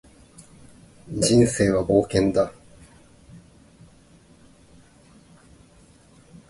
[1.09, 2.51] 人生は冒険だ